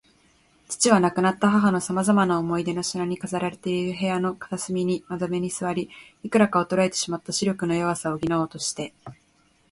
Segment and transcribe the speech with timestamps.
[0.67, 5.91] 父は、亡くなった母のさまざまな思い出の品に飾られている部屋の片隅の窓辺に坐り、
[6.23, 8.95] いくらか衰えてしまった視力の弱さを補おうとして